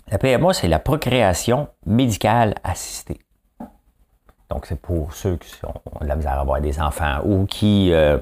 [0.08, 3.20] La PMA, c'est la procréation médicale assistée.
[4.48, 7.92] Donc, c'est pour ceux qui ont de la misère à avoir des enfants ou qui,
[7.92, 8.18] euh,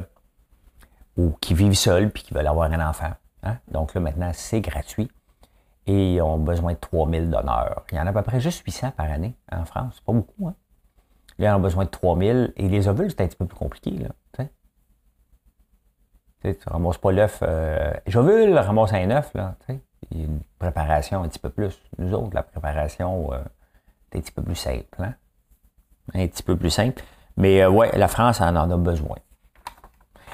[1.19, 3.13] ou qui vivent seuls puis qui veulent avoir un enfant.
[3.43, 3.59] Hein?
[3.71, 5.11] Donc là, maintenant, c'est gratuit.
[5.87, 7.85] Et ils ont besoin de 3000 donneurs.
[7.93, 10.01] Il y en a à peu près juste 800 par année en France.
[10.01, 10.55] Pas beaucoup, hein?
[11.39, 12.53] Ils ont besoin de 3000.
[12.57, 14.09] Et les ovules, c'est un petit peu plus compliqué, là.
[16.41, 17.41] Tu ne ramasses pas l'œuf.
[17.43, 19.57] Euh, J'ovule, ramasse un œuf, là.
[20.11, 21.81] Il y a une préparation un petit peu plus.
[21.99, 23.39] Nous autres, la préparation euh,
[24.13, 24.87] est un petit peu plus simple.
[25.01, 25.15] Hein?
[26.15, 27.03] Un petit peu plus simple.
[27.37, 29.17] Mais euh, ouais, la France en, en a besoin.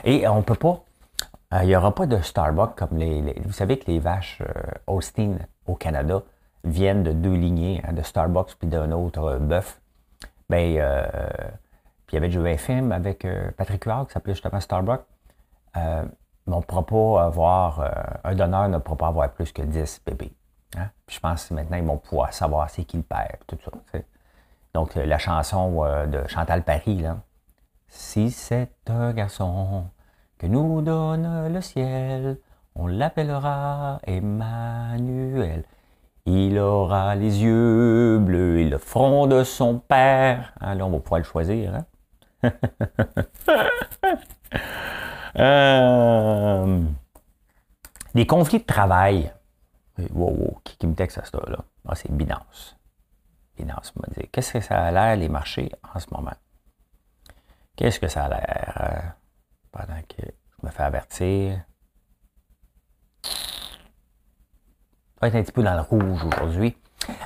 [0.04, 0.80] Et on peut pas.
[1.52, 4.42] Euh, il n'y aura pas de Starbucks comme les, Vous savez que les vaches
[4.86, 5.36] Austin
[5.66, 6.22] au Canada
[6.64, 9.80] viennent de deux lignées, hein, de Starbucks puis d'un autre bœuf.
[10.50, 10.76] Ben,
[12.06, 15.04] puis il y avait joué un film avec Patrick Huard qui s'appelait justement Starbucks
[16.46, 17.90] on ne pourra pas avoir, euh,
[18.24, 20.32] un donneur ne pourra pas avoir plus que 10 bébés.
[20.76, 20.90] Hein.
[21.08, 23.98] je pense que maintenant, ils vont pouvoir savoir c'est qui le père, tout ça.
[24.74, 27.18] Donc, euh, la chanson euh, de Chantal Paris, là.
[27.86, 29.84] Si c'est un garçon
[30.38, 32.38] que nous donne le ciel,
[32.74, 35.64] on l'appellera Emmanuel.
[36.26, 40.54] Il aura les yeux bleus et le front de son père.
[40.60, 41.74] Hein, là, on va pouvoir le choisir.
[41.74, 42.50] Hein?
[45.36, 46.80] Euh,
[48.14, 49.32] des conflits de travail.
[50.12, 51.58] Wow, wow, qui, me texte à ça, là?
[51.88, 52.76] Ah, c'est Binance.
[53.56, 56.34] Binance m'a dit, qu'est-ce que ça a l'air, les marchés, en ce moment?
[57.74, 59.14] Qu'est-ce que ça a l'air?
[59.74, 61.60] Pendant que je me fait avertir.
[65.20, 66.76] va être un petit peu dans le rouge aujourd'hui.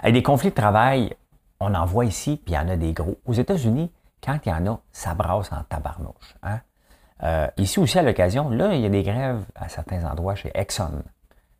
[0.02, 1.14] Des conflits de travail,
[1.60, 3.18] on en voit ici, puis il y en a des gros.
[3.26, 6.36] Aux États-Unis, quand il y en a, ça brasse en tabarnouche.
[6.42, 6.60] Hein?
[7.22, 10.50] Euh, ici aussi, à l'occasion, là, il y a des grèves à certains endroits chez
[10.54, 11.02] Exxon,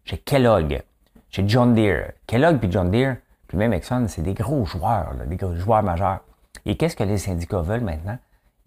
[0.05, 0.83] chez Kellogg,
[1.31, 2.13] chez John Deere.
[2.27, 6.21] Kellogg puis John Deere, puis même Exxon, c'est des gros joueurs, des gros joueurs majeurs.
[6.65, 8.19] Et qu'est-ce que les syndicats veulent maintenant?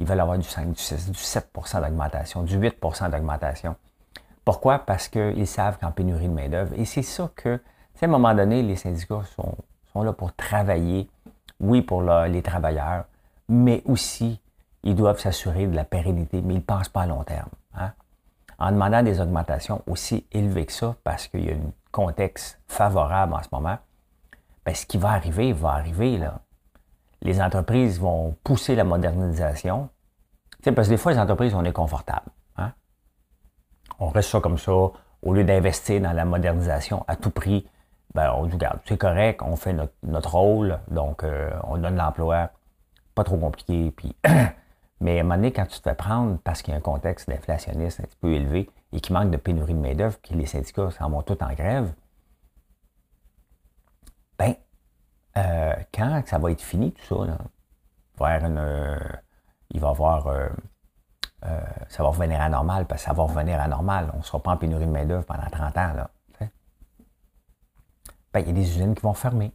[0.01, 3.75] Ils veulent avoir du 5, du 6, du 7% d'augmentation, du 8% d'augmentation.
[4.43, 4.79] Pourquoi?
[4.79, 6.73] Parce qu'ils savent qu'en pénurie de main-d'œuvre.
[6.75, 7.61] Et c'est ça que,
[8.01, 11.07] à un moment donné, les syndicats sont, là pour travailler,
[11.59, 13.05] oui, pour les travailleurs,
[13.47, 14.41] mais aussi,
[14.81, 17.49] ils doivent s'assurer de la pérennité, mais ils ne pensent pas à long terme.
[17.75, 17.91] Hein?
[18.57, 23.35] En demandant des augmentations aussi élevées que ça, parce qu'il y a un contexte favorable
[23.35, 23.77] en ce moment,
[24.65, 26.17] bien, ce qui va arriver, va arriver.
[26.17, 26.39] Là.
[27.21, 29.89] Les entreprises vont pousser la modernisation.
[30.63, 32.27] Tu parce que des fois, les entreprises, on est confortable.
[32.57, 32.73] Hein?
[33.99, 37.67] On reste ça comme ça, au lieu d'investir dans la modernisation à tout prix,
[38.13, 42.49] ben, on dit, regarde, c'est correct, on fait notre, rôle, donc euh, on donne l'emploi,
[43.15, 43.91] pas trop compliqué.
[43.95, 44.15] Puis
[45.01, 46.81] Mais à un moment donné, quand tu te fais prendre parce qu'il y a un
[46.81, 50.45] contexte inflationniste un petit peu élevé et qu'il manque de pénurie de main-d'œuvre, que les
[50.45, 51.91] syndicats s'en vont tous en grève,
[54.38, 54.53] ben,
[55.38, 57.15] euh, quand ça va être fini, tout ça,
[58.22, 59.00] euh,
[59.70, 60.28] il va avoir.
[60.28, 60.50] Euh,
[61.89, 64.12] ça va revenir à normal, parce que ça va revenir à normal.
[64.13, 65.94] On ne sera pas en pénurie de main-d'œuvre pendant 30 ans.
[68.34, 69.52] Ben, il y a des usines qui vont fermer.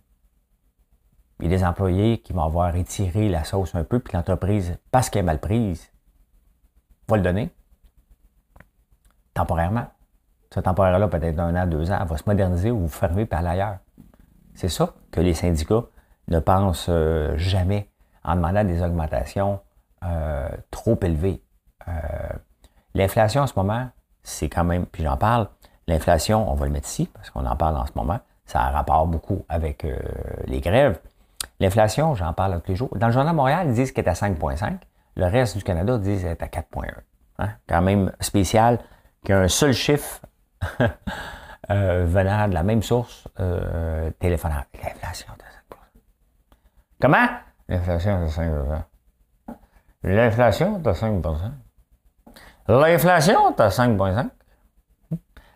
[1.40, 4.78] Il y a des employés qui vont avoir étiré la sauce un peu, puis l'entreprise,
[4.90, 5.90] parce qu'elle est mal prise,
[7.08, 7.54] va le donner.
[9.32, 9.86] Temporairement.
[10.52, 13.78] Ce temporaire-là, peut-être un an, deux ans, va se moderniser ou fermer par ailleurs.
[14.56, 15.84] C'est ça que les syndicats
[16.28, 17.88] ne pensent euh, jamais
[18.24, 19.60] en demandant des augmentations
[20.04, 21.42] euh, trop élevées.
[21.86, 21.92] Euh,
[22.94, 23.88] l'inflation en ce moment,
[24.24, 25.48] c'est quand même, puis j'en parle,
[25.86, 28.70] l'inflation, on va le mettre ici parce qu'on en parle en ce moment, ça a
[28.70, 29.86] rapport beaucoup avec
[30.46, 30.98] les grèves.
[31.60, 32.96] L'inflation, j'en parle tous les jours.
[32.96, 34.78] Dans le journal Montréal, ils disent qu'elle est à 5,5.
[35.16, 36.92] Le reste du Canada disent qu'elle est à 4,1.
[37.38, 37.48] Hein?
[37.68, 38.78] Quand même spécial
[39.24, 40.20] qu'un seul chiffre
[40.80, 40.88] euh,
[41.74, 44.64] venant de la même source euh, téléphonale.
[44.74, 45.78] L'inflation de 5
[47.00, 47.26] Comment?
[47.68, 48.52] L'inflation de 5
[50.02, 51.52] L'inflation de 5%
[52.68, 54.30] L'inflation de 5,5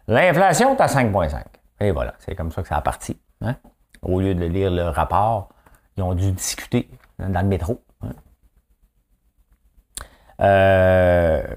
[0.09, 1.45] L'inflation est à 5,5.
[1.81, 3.21] Et voilà, c'est comme ça que ça a parti.
[3.41, 3.57] Hein?
[4.03, 5.51] Au lieu de lire le rapport,
[5.97, 7.83] ils ont dû discuter dans le métro.
[8.03, 8.13] Hein.
[10.41, 11.55] Euh,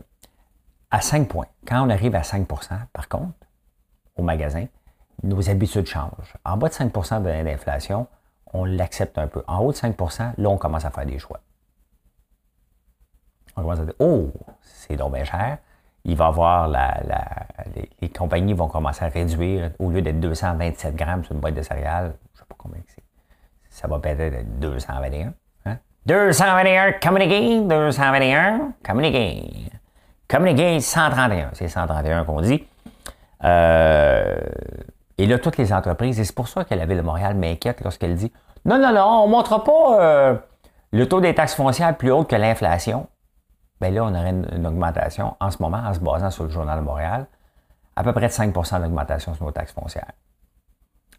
[0.91, 1.47] à 5 points.
[1.67, 2.45] Quand on arrive à 5%
[2.93, 3.33] par contre,
[4.15, 4.65] au magasin,
[5.23, 6.33] nos habitudes changent.
[6.45, 8.07] En bas de 5% d'inflation,
[8.53, 9.43] on l'accepte un peu.
[9.47, 11.39] En haut de 5% là, on commence à faire des choix.
[13.55, 15.57] On commence à dire Oh, c'est donc bien cher.
[16.05, 17.01] Il va avoir la,
[18.01, 21.61] les, compagnies vont commencer à réduire, au lieu d'être 227 grammes sur une boîte de
[21.61, 23.03] céréales, je ne sais pas combien c'est
[23.73, 25.33] ça va peut-être être 221.
[25.65, 25.77] Hein?
[26.05, 29.71] 221, communiqué, 221, communiqué.
[30.27, 32.63] Communiqué 131, c'est 131 qu'on dit.
[33.43, 34.35] Euh,
[35.17, 37.81] et là, toutes les entreprises, et c'est pour ça que la Ville de Montréal m'inquiète
[37.81, 38.31] lorsqu'elle dit
[38.65, 40.35] Non, non, non, on ne montre pas euh,
[40.91, 43.07] le taux des taxes foncières plus haut que l'inflation.
[43.79, 46.79] Bien là, on aurait une, augmentation en ce moment, en se basant sur le Journal
[46.79, 47.27] de Montréal,
[47.95, 50.11] à peu près de 5 d'augmentation sur nos taxes foncières.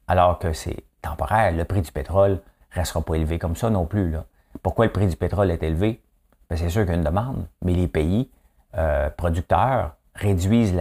[0.08, 1.52] Alors que c'est temporaire.
[1.52, 4.16] Le prix du pétrole ne restera pas élevé comme ça non plus.
[4.62, 6.02] Pourquoi le prix du pétrole est élevé?
[6.48, 8.30] Ben, c'est sûr qu'il y a une demande, mais les pays
[8.76, 10.74] euh, producteurs réduisent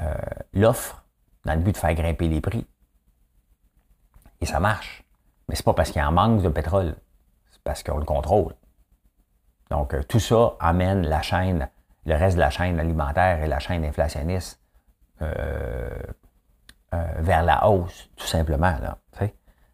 [0.00, 0.14] euh,
[0.52, 1.04] l'offre
[1.44, 2.66] dans le but de faire grimper les prix.
[4.40, 5.04] Et ça marche.
[5.48, 6.94] Mais c'est pas parce qu'il y a un manque de pétrole,
[7.50, 8.54] c'est parce qu'on le contrôle.
[9.70, 11.68] Donc, euh, tout ça amène la chaîne,
[12.06, 14.60] le reste de la chaîne alimentaire et la chaîne inflationniste
[15.20, 15.88] euh,
[17.18, 18.74] vers la hausse, tout simplement.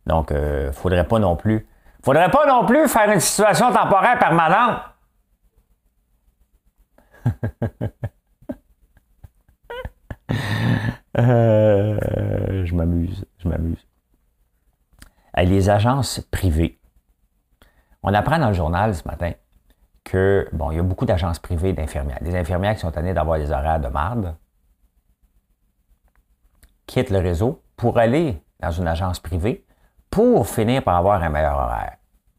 [0.06, 1.66] Donc, il euh, ne faudrait pas non plus.
[2.04, 4.82] faudrait pas non plus faire une situation temporaire permanente.
[11.18, 13.86] Euh, je m'amuse, je m'amuse.
[15.36, 16.78] Les agences privées.
[18.02, 19.32] On apprend dans le journal ce matin
[20.04, 22.18] que, bon, il y a beaucoup d'agences privées d'infirmières.
[22.22, 24.36] Des infirmières qui sont tannées d'avoir des horaires de marde,
[26.86, 29.64] quitte le réseau pour aller dans une agence privée
[30.10, 31.96] pour finir par avoir un meilleur horaire.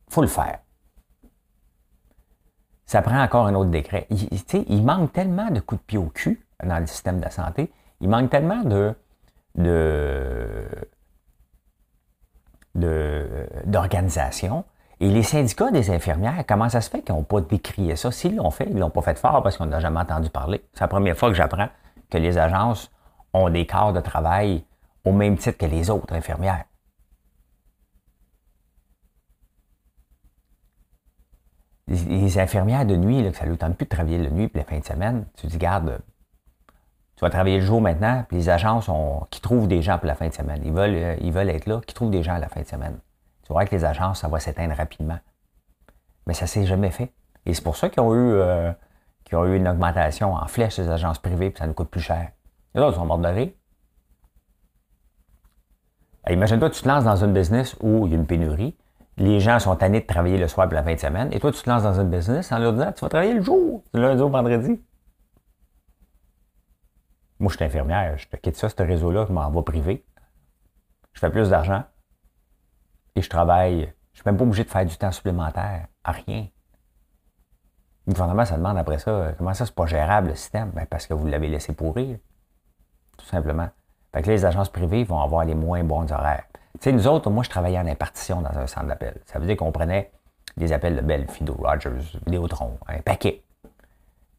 [0.09, 0.59] Faut le faire.
[2.85, 4.07] Ça prend encore un autre décret.
[4.09, 4.27] Il,
[4.67, 7.71] il manque tellement de coups de pied au cul dans le système de la santé.
[8.01, 8.95] Il manque tellement de,
[9.55, 10.67] de,
[13.65, 14.63] d'organisation.
[15.01, 18.11] Et les syndicats des infirmières, comment ça se fait qu'ils n'ont pas décrié ça?
[18.11, 20.61] S'ils l'ont fait, ils ne l'ont pas fait fort parce qu'on n'a jamais entendu parler.
[20.73, 21.69] C'est la première fois que j'apprends
[22.09, 22.91] que les agences
[23.33, 24.63] ont des quarts de travail
[25.05, 26.65] au même titre que les autres infirmières.
[31.87, 34.47] Les, infirmières de nuit, là, que ça ne leur tente plus de travailler la nuit
[34.47, 35.99] puis la fin de semaine, tu dis, garde,
[37.19, 38.89] tu vas travailler le jour maintenant, puis les agences
[39.29, 40.61] qui trouvent des gens pour la fin de semaine.
[40.63, 42.65] Ils veulent, euh, ils veulent être là, qui trouvent des gens à la fin de
[42.65, 42.97] semaine.
[43.45, 45.19] Tu vois que les agences, ça va s'éteindre rapidement.
[46.27, 47.11] Mais ça s'est jamais fait.
[47.45, 48.71] Et c'est pour ça qu'ils ont eu, euh,
[49.33, 52.29] ont eu une augmentation en flèche des agences privées, puis ça nous coûte plus cher.
[52.73, 53.49] Les autres sont morts de rire.
[56.29, 58.77] Imagine-toi, tu te lances dans une business où il y a une pénurie.
[59.17, 61.27] Les gens sont tannés de travailler le soir pour la fin de semaine.
[61.33, 63.41] Et toi, tu te lances dans une business en leur disant Tu vas travailler le
[63.41, 64.79] jour, lundi au vendredi.
[67.39, 68.17] Moi, je suis infirmière.
[68.17, 70.05] Je te quitte ça, ce réseau-là, je m'en vais privé.
[71.13, 71.83] Je fais plus d'argent.
[73.15, 73.79] Et je travaille.
[74.13, 75.87] Je ne suis même pas obligé de faire du temps supplémentaire.
[76.03, 76.47] À rien.
[78.07, 80.71] Le gouvernement, ça demande après ça comment ça, c'est pas gérable le système?
[80.71, 82.17] Ben, parce que vous l'avez laissé pourrir.
[83.17, 83.69] Tout simplement.
[84.13, 86.45] Fait que les agences privées vont avoir les moins bons horaires.
[86.73, 89.21] Tu sais, nous autres, moi, je travaillais en impartition dans un centre d'appel.
[89.25, 90.11] Ça veut dire qu'on prenait
[90.57, 93.43] des appels de Bell, Fido, Rogers, Vidéotron, un paquet.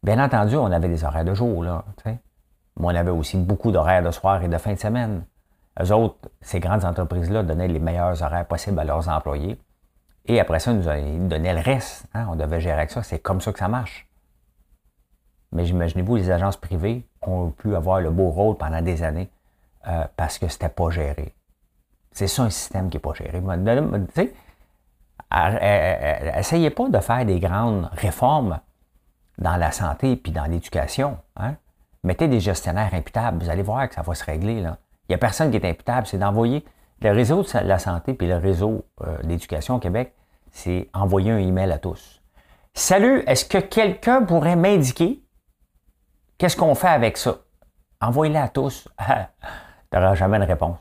[0.03, 1.85] Bien entendu, on avait des horaires de jour, là,
[2.79, 5.23] Mais on avait aussi beaucoup d'horaires de soir et de fin de semaine.
[5.81, 9.57] Eux autres, ces grandes entreprises-là donnaient les meilleurs horaires possibles à leurs employés.
[10.25, 12.05] Et après ça, ils nous donnaient le reste.
[12.13, 12.27] Hein.
[12.29, 13.03] On devait gérer avec ça.
[13.03, 14.07] C'est comme ça que ça marche.
[15.51, 19.29] Mais imaginez-vous, les agences privées ont pu avoir le beau rôle pendant des années
[19.87, 21.35] euh, parce que c'était pas géré.
[22.11, 23.41] C'est ça un système qui n'est pas géré.
[26.37, 28.59] Essayez pas de faire des grandes réformes
[29.37, 31.17] dans la santé puis dans l'éducation.
[31.37, 31.55] Hein.
[32.03, 33.43] Mettez des gestionnaires imputables.
[33.43, 34.61] Vous allez voir que ça va se régler.
[34.61, 34.77] Là.
[35.07, 36.07] Il n'y a personne qui est imputable.
[36.07, 36.65] C'est d'envoyer
[37.01, 40.13] le réseau de la santé puis le réseau euh, d'éducation au Québec,
[40.51, 42.21] c'est envoyer un email à tous.
[42.73, 45.23] Salut, est-ce que quelqu'un pourrait m'indiquer
[46.37, 47.37] qu'est-ce qu'on fait avec ça?
[47.99, 48.87] Envoyez-le à tous.
[48.99, 50.77] tu n'auras jamais de réponse.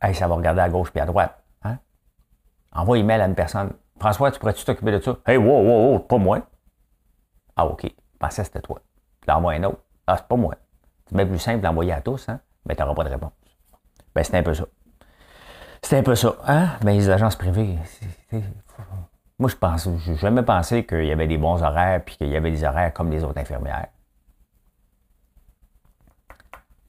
[0.00, 1.42] Hey, ça va regarder à gauche puis à droite.
[1.64, 1.78] Hein?
[2.72, 3.72] Envoie email à une personne.
[3.98, 5.16] François, tu pourrais-tu t'occuper de ça?
[5.26, 6.40] Hey, wow, wow, wow, pas moi.
[7.58, 7.82] Ah, OK.
[7.82, 8.80] Je pensais que c'était toi.
[9.20, 9.80] Tu l'envoies un autre.
[10.06, 10.54] Ah, c'est pas moi.
[11.06, 12.40] C'est bien plus simple d'envoyer à tous, hein?
[12.64, 13.32] Mais tu n'auras pas de réponse.
[14.14, 14.64] Ben, c'est un peu ça.
[15.82, 16.36] C'est un peu ça.
[16.46, 16.68] Hein?
[16.82, 17.76] Ben, les agences privées,
[19.40, 22.36] moi, je pense, j'ai jamais pensé qu'il y avait des bons horaires puis qu'il y
[22.36, 23.88] avait des horaires comme les autres infirmières.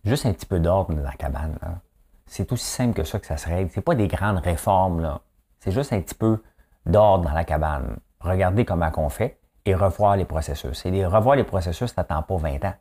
[0.03, 1.57] Juste un petit peu d'ordre dans la cabane.
[2.25, 3.71] C'est aussi simple que ça que ça se règle.
[3.71, 5.01] C'est pas des grandes réformes.
[5.01, 5.21] là.
[5.59, 6.43] C'est juste un petit peu
[6.85, 7.97] d'ordre dans la cabane.
[8.19, 10.85] Regardez comment on fait et revoir les processus.
[10.85, 12.73] Et revoir les processus, ça pas 20 ans.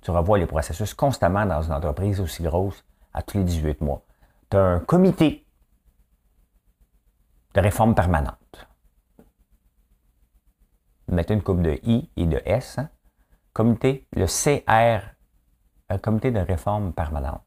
[0.00, 4.02] Tu revois les processus constamment dans une entreprise aussi grosse à tous les 18 mois.
[4.50, 5.44] Tu as un comité
[7.54, 8.68] de réforme permanente.
[11.08, 12.78] Mettez une coupe de I et de S.
[12.78, 12.90] Hein.
[13.52, 15.18] Comité, le CR
[15.90, 17.42] un comité de réforme permanente.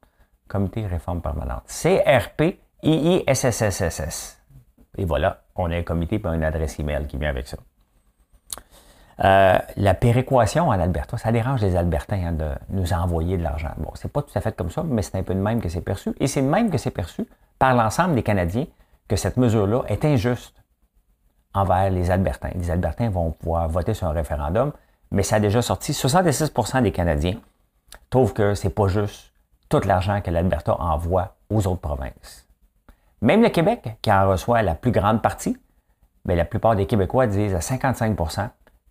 [0.48, 1.64] Comité réforme permanente.
[1.68, 4.42] CRP IISSSS.
[4.98, 7.58] Et voilà, on a un comité et une adresse email qui vient avec ça.
[9.24, 13.72] Euh, la péréquation en Alberta, ça dérange les Albertains hein, de nous envoyer de l'argent.
[13.78, 15.70] Bon, c'est pas tout à fait comme ça, mais c'est un peu de même que
[15.70, 16.14] c'est perçu.
[16.20, 17.28] Et c'est de même que c'est perçu
[17.60, 18.66] par l'ensemble des Canadiens
[19.08, 20.56] que cette mesure-là est injuste
[21.54, 22.52] envers les Albertains.
[22.56, 24.72] Les Albertains vont pouvoir voter sur un référendum,
[25.12, 27.36] mais ça a déjà sorti 66% des Canadiens
[28.12, 29.34] trouve que c'est pas juste
[29.70, 32.48] tout l'argent que l'Alberta envoie aux autres provinces.
[33.22, 35.58] Même le Québec, qui en reçoit la plus grande partie,
[36.26, 38.16] mais la plupart des Québécois disent à 55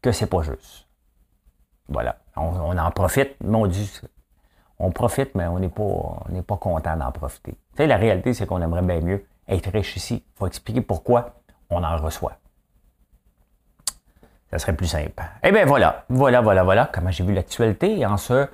[0.02, 0.86] que c'est pas juste.
[1.88, 2.16] Voilà.
[2.36, 4.00] On, en profite, mais on dit,
[4.78, 7.56] on profite, mais on n'est pas, pas content d'en profiter.
[7.76, 10.24] Tu la réalité, c'est qu'on aimerait bien mieux être riche ici.
[10.26, 11.34] Il faut expliquer pourquoi
[11.68, 12.34] on en reçoit.
[14.50, 15.22] Ça serait plus simple.
[15.42, 18.48] Eh bien voilà, voilà, voilà, voilà comment j'ai vu l'actualité en ce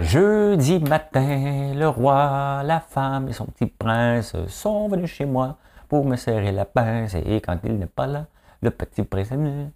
[0.00, 5.56] Jeudi matin, le roi, la femme et son petit prince sont venus chez moi
[5.88, 7.14] pour me serrer la pince.
[7.14, 8.26] Et quand il n'est pas là,
[8.60, 9.70] le petit prince est venu.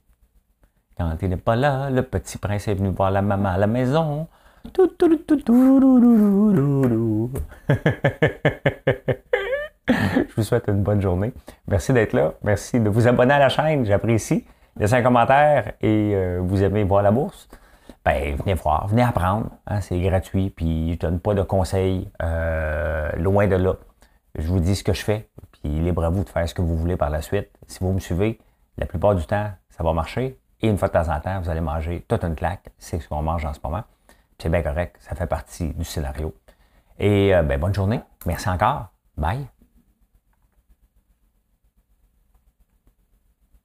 [0.98, 3.68] Quand il n'est pas là, le petit prince est venu voir la maman à la
[3.68, 4.26] maison.
[4.76, 4.82] Je
[10.36, 11.32] vous souhaite une bonne journée.
[11.68, 12.34] Merci d'être là.
[12.42, 13.86] Merci de vous abonner à la chaîne.
[13.86, 14.44] J'apprécie.
[14.76, 17.48] Laissez un commentaire et euh, vous aimez voir la bourse?
[18.04, 19.50] Ben, venez voir, venez apprendre.
[19.66, 23.76] Hein, c'est gratuit, puis je donne pas de conseils euh, loin de là.
[24.36, 26.62] Je vous dis ce que je fais, puis libre à vous de faire ce que
[26.62, 27.50] vous voulez par la suite.
[27.66, 28.38] Si vous me suivez,
[28.76, 30.38] la plupart du temps, ça va marcher.
[30.60, 32.70] Et une fois de temps en temps, vous allez manger toute une claque.
[32.78, 33.84] C'est ce qu'on mange en ce moment.
[34.38, 36.34] C'est bien correct, ça fait partie du scénario.
[36.98, 38.00] Et euh, ben, bonne journée.
[38.26, 38.88] Merci encore.
[39.16, 39.48] Bye.